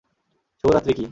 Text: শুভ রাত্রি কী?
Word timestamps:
শুভ 0.63 0.69
রাত্রি 0.71 0.93
কী? 0.93 0.99